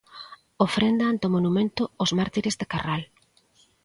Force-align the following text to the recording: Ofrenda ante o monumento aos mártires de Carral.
Ofrenda 0.67 1.03
ante 1.07 1.25
o 1.29 1.33
monumento 1.35 1.83
aos 1.99 2.11
mártires 2.19 2.55
de 2.59 2.65
Carral. 2.71 3.01